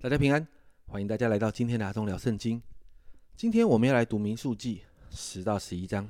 [0.00, 0.46] 大家平安，
[0.86, 2.62] 欢迎大家来到今天的阿忠聊圣经。
[3.34, 6.08] 今天我们要来读民数记十到十一章。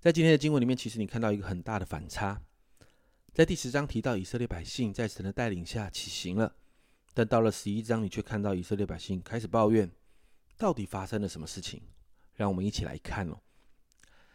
[0.00, 2.42] 在今天的经文里面，其实你看到一个很大的反差。
[3.32, 6.52] 在第十章提到以色列百姓在神的带领下起行了，
[7.14, 9.88] 但到了十一章，你却看到以色列百姓开始抱怨，
[10.58, 11.80] 到底发生了什么事情？
[12.34, 13.38] 让我们一起来看哦。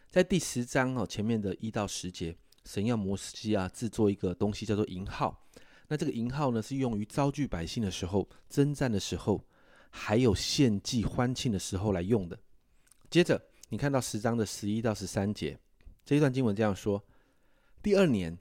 [0.08, 2.34] 在第十章哦前面的一到十节，
[2.64, 5.46] 神要摩西啊制作一个东西叫做银号。
[5.92, 9.44] 那这个银号呢，是用于招聚百姓的时候、征战的时候，
[9.90, 12.38] 还有献祭欢庆的时候来用的。
[13.10, 15.58] 接着，你看到十章的十一到十三节
[16.02, 17.04] 这一段经文这样说：
[17.82, 18.38] 第二年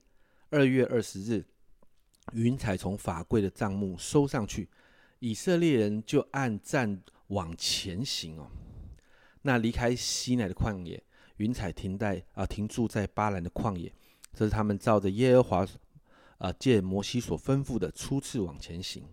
[0.50, 1.44] 二月二十日，
[2.32, 4.70] 云彩从法柜的帐幕收上去，
[5.20, 8.50] 以色列人就按站往前行哦。
[9.42, 11.04] 那离开西奈的旷野，
[11.36, 13.94] 云彩停在啊停驻在巴兰的旷野，
[14.34, 15.68] 这是他们照着耶和华。
[16.42, 16.52] 啊！
[16.60, 19.08] 借摩西所吩咐的，初次往前行。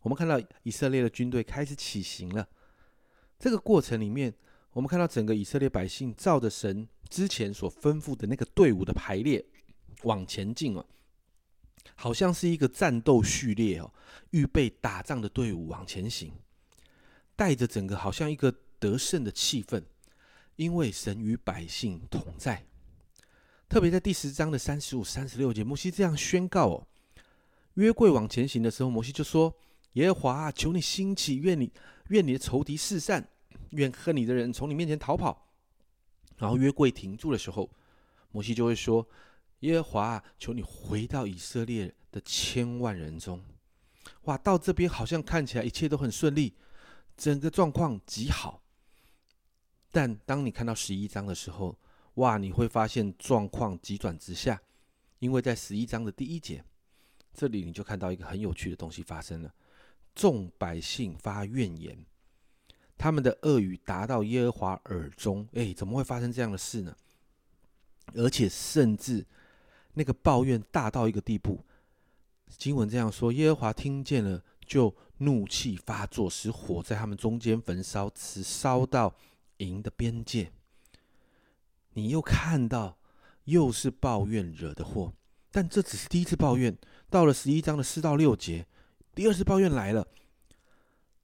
[0.00, 2.48] 我们看到以色列的军队开始起行了。
[3.38, 4.32] 这个过程里面，
[4.72, 9.44] 我们看到整个以色列百姓照着神之前所吩咐的那个队伍的排列
[10.04, 10.86] 往前进哦，
[11.94, 13.92] 好像是一个战斗序列哦，
[14.30, 16.32] 预备打仗的队伍往前行，
[17.34, 19.82] 带着整个好像一个得胜的气氛，
[20.56, 22.64] 因为神与百姓同在。
[23.68, 26.86] 特别在第十章的三十五、三十六节，摩西这样宣告哦：
[27.74, 29.52] 约柜往前行的时候，摩西就说
[29.94, 31.72] ：“耶和华，求你兴起，愿你
[32.08, 33.28] 愿你的仇敌四散，
[33.70, 35.48] 愿恨你的人从你面前逃跑。”
[36.38, 37.68] 然后约柜停住的时候，
[38.30, 39.06] 摩西就会说
[39.60, 43.42] ：“耶和华，求你回到以色列的千万人中。”
[44.24, 46.54] 哇，到这边好像看起来一切都很顺利，
[47.16, 48.62] 整个状况极好。
[49.90, 51.76] 但当你看到十一章的时候，
[52.16, 52.36] 哇！
[52.36, 54.60] 你会发现状况急转直下，
[55.18, 56.62] 因为在十一章的第一节，
[57.32, 59.52] 这里你就看到一个很有趣的东西发生了。
[60.14, 61.98] 众百姓发怨言，
[62.96, 65.46] 他们的恶语达到耶和华耳中。
[65.52, 66.96] 哎，怎么会发生这样的事呢？
[68.14, 69.26] 而且甚至
[69.92, 71.62] 那个抱怨大到一个地步，
[72.56, 79.14] 经文这样说：耶和华听见了，就怒气发作，使火在他们中间焚烧，直烧到
[79.58, 80.50] 营的边界。
[81.96, 82.98] 你又看到，
[83.44, 85.14] 又是抱怨惹的祸，
[85.50, 86.76] 但这只是第一次抱怨。
[87.08, 88.66] 到了十一章的四到六节，
[89.14, 90.06] 第二次抱怨来了。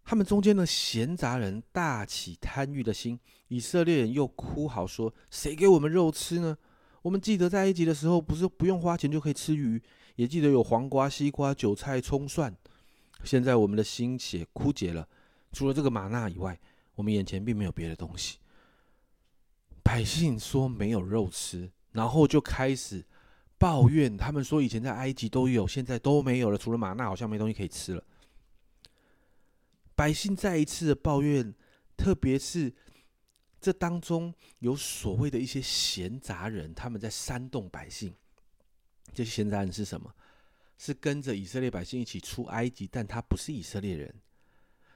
[0.03, 6.57] 他们中间的闲杂人大起贪欲的心，以色列人又哭嚎说：“谁给我们肉吃呢？
[7.03, 9.83] 我们记得在埃及的时候，不是不用花钱就可以吃鱼，
[10.17, 12.57] 也记得有黄瓜、西瓜、韭菜、葱蒜。
[13.25, 15.07] 现在我们的心血枯竭了，
[15.53, 16.59] 除了这个玛纳以外，
[16.95, 18.39] 我们眼前并没有别的东西。”
[19.83, 23.05] 百姓说没有肉吃，然后就开始
[23.59, 24.17] 抱怨。
[24.17, 28.05] 他们说以前在埃及都有，现在都没有了，除了玛纳，好像没东西可以吃了。
[29.95, 31.55] 百姓再一次的抱怨，
[31.97, 32.73] 特别是
[33.61, 38.15] 这当中有所谓的一些闲杂人，他们在煽动百姓。
[39.13, 40.13] 这些闲杂人是什么？
[40.79, 44.13] 是跟着以色列百姓一起出埃及，但他不是以色列人。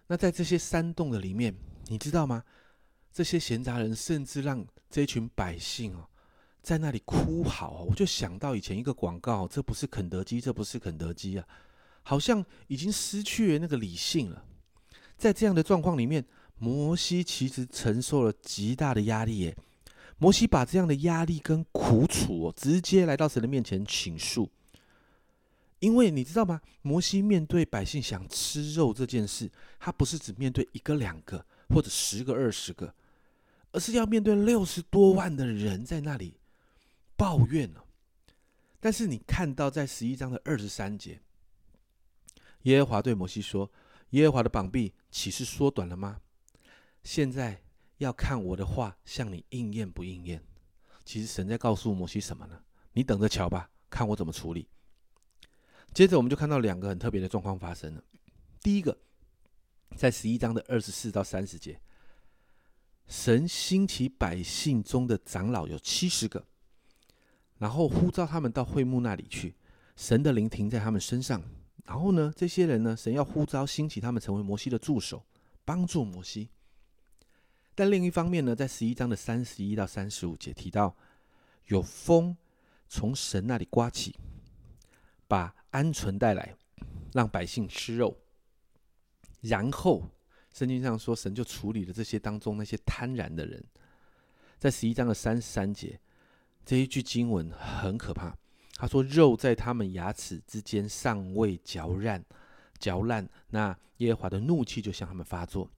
[0.09, 1.55] 那在这些煽动的里面，
[1.87, 2.43] 你知道吗？
[3.17, 6.07] 这些闲杂人甚至让这群百姓哦，
[6.63, 7.87] 在那里哭嚎。
[7.89, 11.49] 我就想到以前一个广告，这不是肯德基，这不是肯德基啊，
[12.03, 14.45] 好像已经失去了那个理性了。
[15.17, 16.23] 在这样的状况里面，
[16.59, 19.57] 摩西其实承受了极大的压力耶。
[20.19, 24.47] 摩西把这样的压力跟苦楚哦，直接来到神的面前倾诉。
[25.79, 26.61] 因为你知道吗？
[26.83, 29.51] 摩西面对百姓想吃肉这件事，
[29.81, 32.93] 他不是只面对一个两个或者十个二十个。
[33.77, 36.41] 而是要面对六十多万的人在那里
[37.15, 37.83] 抱怨呢。
[38.81, 41.21] 但是你看到在十一章的二十三节，
[42.63, 43.71] 耶和华对摩西说
[44.11, 46.19] ：“耶和华的膀臂岂是缩短了吗？
[47.03, 47.63] 现在
[47.99, 50.43] 要看我的话向你应验不应验。”
[51.05, 52.59] 其实神在告诉摩西什么呢？
[52.95, 54.67] 你等着瞧吧，看我怎么处理。
[55.93, 58.03] 接着我们就看到两个很特别的状况发生了。
[58.63, 58.97] 第一个，
[59.99, 61.79] 在十一章的二十四到三十节。
[63.09, 66.45] 神兴起百姓中的长老有七十个，
[67.59, 69.55] 然后呼召他们到会幕那里去。
[69.95, 71.41] 神的灵停在他们身上，
[71.85, 75.25] 然后呢，这些人呢，神要呼召兴起他们成为摩西的助手，
[75.65, 76.51] 帮助摩西。
[77.75, 80.97] 但另一方面呢，在十一章的三十一到三十五节提到，
[81.67, 82.37] 有风
[82.89, 84.17] 从神那里刮起，
[85.29, 86.57] 把鹌鹑带来，
[87.13, 88.17] 让百姓吃肉，
[89.41, 90.11] 然后。
[90.57, 93.63] 圣经上说，神就处理了这些当中那些贪婪的人。
[94.59, 96.01] 在十一章的三十三节，
[96.65, 98.35] 这一句经文很可怕。
[98.77, 102.25] 他说：“肉在他们牙齿之间尚未嚼烂，
[102.79, 105.71] 嚼烂，那耶和华的怒气就向他们发作。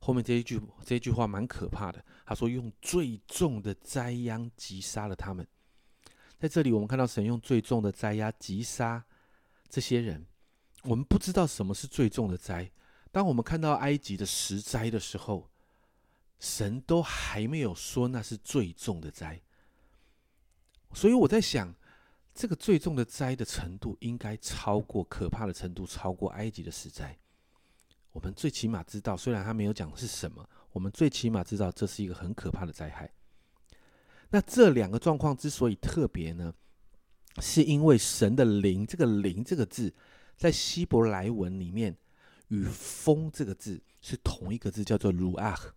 [0.00, 5.46] 后面这一句这一句话蛮可怕的，他说用最重的灾殃击杀了他们。
[6.36, 9.04] 在这里，我们看到神用最重的灾压击杀
[9.68, 10.26] 这些人。
[10.82, 12.68] 我们不知道什么是最重的灾。
[13.16, 15.48] 当我们看到埃及的十灾的时候，
[16.38, 19.40] 神都还没有说那是最重的灾。
[20.92, 21.74] 所以我在想，
[22.34, 27.16] 这个最重的灾的程度应该超过可怕的程度，超过埃及的十灾。
[28.12, 33.10] 我们最起码知道，虽然他没有讲是什么，我们最起码知道这是一个很可怕的灾害。
[34.28, 36.52] 那这两个状况之所以特别呢，
[37.38, 39.94] 是因为神的灵，这个“灵”这个字，
[40.36, 41.96] 在希伯来文里面
[42.48, 45.70] 与“风”这个字是同一个字，叫做 “ruach”。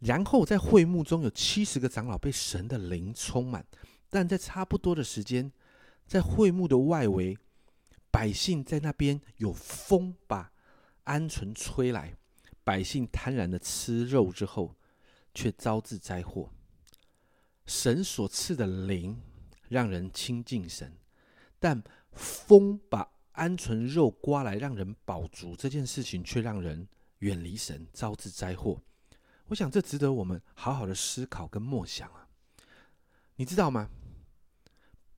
[0.00, 3.66] 然后在会幕中有七十个长老被神的灵充满，
[4.08, 5.52] 但在差不多的时间，
[6.06, 7.36] 在会幕的外围，
[8.10, 10.52] 百姓在那边有风把
[11.04, 12.16] 鹌鹑吹来，
[12.64, 14.74] 百姓贪婪的吃肉之后，
[15.34, 16.50] 却招致灾祸。
[17.66, 19.20] 神所赐的灵
[19.68, 20.96] 让人亲近神，
[21.58, 21.82] 但
[22.12, 26.86] 风把鹌鹑肉刮来让人饱足，这件事情却让人
[27.20, 28.78] 远离神，招致灾祸。
[29.46, 32.28] 我想这值得我们好好的思考跟默想啊！
[33.36, 33.88] 你知道吗？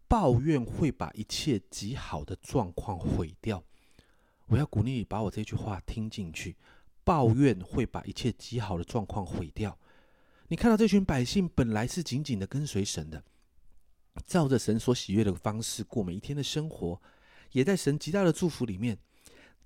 [0.06, 3.64] 抱怨会把一切极好的状况毁掉。
[4.46, 6.56] 我要鼓励你把我这句话听进去：
[7.02, 9.76] 抱怨会把一切极好的状况毁掉。
[10.48, 13.24] 你看到这群百姓本来是紧紧的跟随神的，
[14.26, 17.00] 照着神所喜悦的方式过每一天的生活，
[17.52, 18.98] 也在神极大的祝福里面。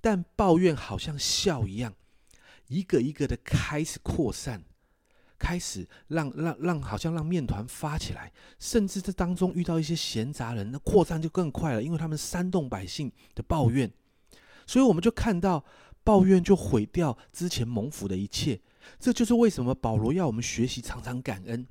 [0.00, 1.94] 但抱怨好像笑一样，
[2.68, 4.62] 一个一个的开始扩散，
[5.38, 13.90] 开始让让让，好像让面团发起来，甚至这当中遇到一些闲杂人，那扩散就更快了，因为他们煽动百姓的抱怨，
[14.66, 15.64] 所以我们就看到
[16.04, 18.60] 抱怨就毁掉之前蒙福的一切。
[19.00, 21.66] 这就是为什么保罗要我们学习常常感恩。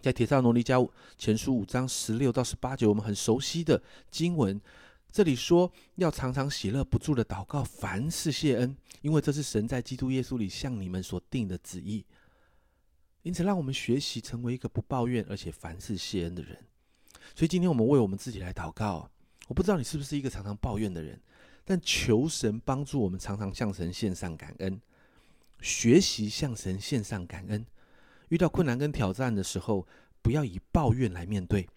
[0.00, 4.60] 在《铁萨罗尼迦前书》五章十六到十八节，我们很熟悉的经文，
[5.12, 12.04] 这里说要常常喜乐不住的祷告，凡事谢恩，因为这是神在基督耶稣里向你们所定的旨意。
[13.22, 16.58] 因此，让我们学习成为一个不抱怨而且凡事谢恩的人。
[17.36, 19.08] 所以，今天我们为我们自己来祷告。
[19.48, 21.20] 我不知道你是不是一个常常抱怨的人，
[21.62, 24.80] 但求神帮助我们常常向神献上感恩。
[25.60, 27.64] 学习向神献上感恩，
[28.30, 29.86] 遇到困难跟挑战的时候，
[30.22, 31.68] 不要以抱怨来面对，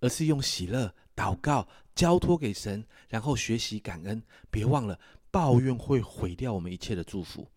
[0.00, 4.22] 而是用喜乐祷告交托给神，然后学习感恩。
[4.50, 4.98] 别忘了，
[5.30, 7.48] 抱怨会毁掉我们一切的祝福。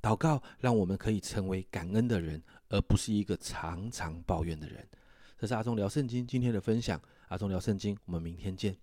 [0.00, 4.86] 祷告让我们可以成为感恩的人，而不是一个常常抱怨的人。
[5.38, 7.00] 这是阿忠聊圣经今天的分享。
[7.28, 8.76] 阿忠聊圣经，我们明天见。